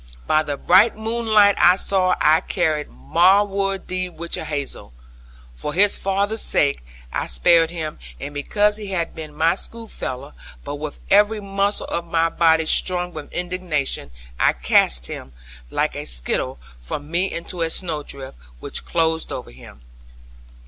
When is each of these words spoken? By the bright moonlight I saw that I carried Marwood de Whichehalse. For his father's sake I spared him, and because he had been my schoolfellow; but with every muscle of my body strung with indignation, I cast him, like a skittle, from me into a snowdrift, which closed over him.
By 0.25 0.41
the 0.41 0.57
bright 0.57 0.97
moonlight 0.97 1.53
I 1.59 1.75
saw 1.75 2.15
that 2.15 2.21
I 2.21 2.41
carried 2.41 2.89
Marwood 2.89 3.85
de 3.85 4.07
Whichehalse. 4.09 4.91
For 5.53 5.73
his 5.75 5.95
father's 5.95 6.41
sake 6.41 6.83
I 7.13 7.27
spared 7.27 7.69
him, 7.69 7.99
and 8.19 8.33
because 8.33 8.77
he 8.77 8.87
had 8.87 9.13
been 9.13 9.31
my 9.35 9.53
schoolfellow; 9.53 10.33
but 10.63 10.77
with 10.77 10.97
every 11.11 11.39
muscle 11.39 11.85
of 11.85 12.05
my 12.07 12.29
body 12.29 12.65
strung 12.65 13.13
with 13.13 13.31
indignation, 13.31 14.09
I 14.39 14.53
cast 14.53 15.05
him, 15.05 15.33
like 15.69 15.95
a 15.95 16.05
skittle, 16.05 16.57
from 16.79 17.11
me 17.11 17.31
into 17.31 17.61
a 17.61 17.69
snowdrift, 17.69 18.39
which 18.59 18.83
closed 18.83 19.31
over 19.31 19.51
him. 19.51 19.81